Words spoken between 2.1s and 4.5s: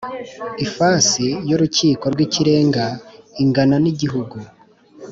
rw Ikirenga ingana n igihugu